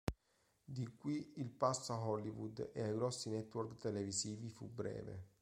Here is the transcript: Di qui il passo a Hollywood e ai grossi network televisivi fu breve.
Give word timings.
Di 0.63 0.95
qui 0.97 1.33
il 1.35 1.51
passo 1.51 1.93
a 1.93 2.03
Hollywood 2.03 2.71
e 2.73 2.81
ai 2.81 2.95
grossi 2.95 3.29
network 3.29 3.77
televisivi 3.77 4.49
fu 4.49 4.67
breve. 4.67 5.29